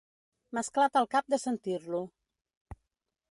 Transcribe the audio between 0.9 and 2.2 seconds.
el cap de sentir-lo.